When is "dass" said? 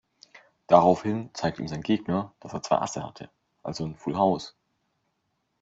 2.39-2.53